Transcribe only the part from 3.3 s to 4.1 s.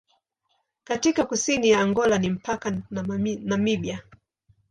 Namibia.